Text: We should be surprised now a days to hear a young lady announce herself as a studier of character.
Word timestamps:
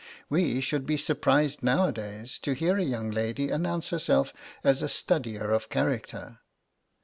We 0.31 0.61
should 0.61 0.87
be 0.87 0.97
surprised 0.97 1.61
now 1.61 1.83
a 1.83 1.91
days 1.91 2.39
to 2.39 2.53
hear 2.53 2.75
a 2.79 2.83
young 2.83 3.11
lady 3.11 3.49
announce 3.51 3.89
herself 3.89 4.33
as 4.63 4.81
a 4.81 4.87
studier 4.89 5.53
of 5.55 5.69
character. 5.69 6.39